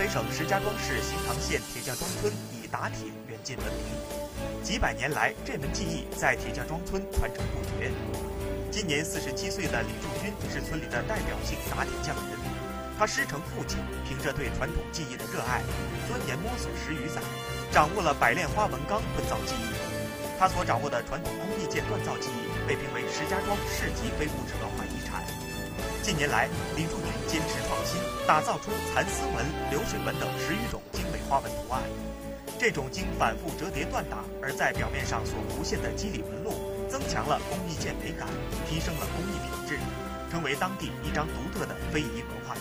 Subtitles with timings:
[0.00, 7.92] 北省石家庄市新塘县铁匠庄村以打铁远近闻名，几百年来，这门技艺在铁匠庄村传承不绝。
[8.70, 12.40] 今年四十七岁的李柱军是村里的代表性打铁匠人，
[12.98, 13.76] 他师承父亲，
[14.08, 15.60] 凭着对传统技艺的热爱，
[16.08, 17.20] 钻研摸索十余载，
[17.70, 19.68] 掌握了百炼花纹钢锻造技艺。
[20.38, 25.20] 他所掌握的传统工艺件锻造技艺被评为石家庄市级非物质文化遗产。
[26.00, 27.59] 近年来，李柱军坚持，
[28.30, 31.82] 打造出蚕丝纹、流水纹等十余种精美花纹图案。
[32.60, 36.54] 这种经反复折叠锻打而在表面上所浮现的肌理纹路，
[36.88, 38.28] 增强了工艺鉴美感，
[38.68, 39.80] 提升了工艺品质，
[40.30, 42.54] 成为当地一张独特的非遗文化